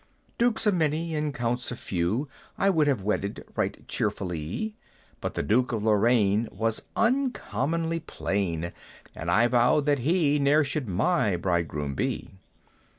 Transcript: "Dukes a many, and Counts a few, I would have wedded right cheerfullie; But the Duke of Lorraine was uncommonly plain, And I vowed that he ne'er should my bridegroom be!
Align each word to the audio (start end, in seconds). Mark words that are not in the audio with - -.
"Dukes 0.39 0.65
a 0.65 0.71
many, 0.71 1.13
and 1.13 1.31
Counts 1.31 1.71
a 1.71 1.75
few, 1.75 2.27
I 2.57 2.71
would 2.71 2.87
have 2.87 3.03
wedded 3.03 3.45
right 3.55 3.87
cheerfullie; 3.87 4.73
But 5.19 5.35
the 5.35 5.43
Duke 5.43 5.71
of 5.71 5.83
Lorraine 5.83 6.49
was 6.51 6.81
uncommonly 6.95 7.99
plain, 7.99 8.73
And 9.15 9.29
I 9.29 9.45
vowed 9.47 9.85
that 9.85 9.99
he 9.99 10.39
ne'er 10.39 10.63
should 10.63 10.87
my 10.89 11.35
bridegroom 11.35 11.93
be! 11.93 12.31